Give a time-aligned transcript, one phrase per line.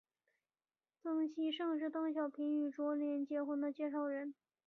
[1.03, 4.33] 曾希圣是邓小平与卓琳结婚的介绍人。